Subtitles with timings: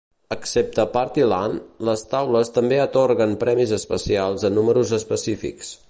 [0.35, 5.75] Excepte a Party Land, les taules també atorguen premis especials a números específics.